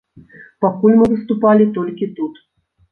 [0.65, 2.47] Пакуль мы выступалі толькі тут.